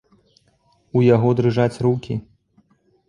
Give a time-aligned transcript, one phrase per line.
[0.99, 2.13] У яго дрыжаць рукі.